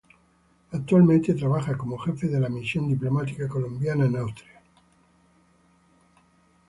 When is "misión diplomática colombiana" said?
2.49-4.05